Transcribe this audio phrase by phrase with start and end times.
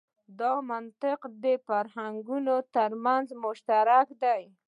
[0.39, 4.43] دا منطق د فرهنګونو تر منځ مشترک دی.